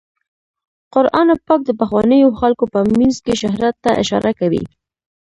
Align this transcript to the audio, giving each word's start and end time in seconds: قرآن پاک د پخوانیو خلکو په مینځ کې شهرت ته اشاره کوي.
قرآن 0.93 1.27
پاک 1.45 1.59
د 1.65 1.71
پخوانیو 1.79 2.37
خلکو 2.41 2.65
په 2.73 2.79
مینځ 2.97 3.15
کې 3.25 3.33
شهرت 3.41 3.75
ته 3.83 3.91
اشاره 4.01 4.31
کوي. 4.39 4.63